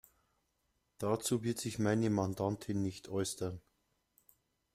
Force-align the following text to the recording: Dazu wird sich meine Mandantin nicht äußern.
Dazu 0.97 1.43
wird 1.43 1.59
sich 1.59 1.77
meine 1.77 2.09
Mandantin 2.09 2.81
nicht 2.81 3.07
äußern. 3.07 3.61